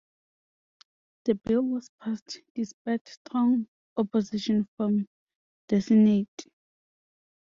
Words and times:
The 1.25 1.35
bill 1.35 1.61
was 1.61 1.91
passed 2.01 2.39
despite 2.55 3.07
strong 3.07 3.67
opposition 3.95 4.67
from 4.75 5.07
the 5.67 5.79
senate. 5.79 6.45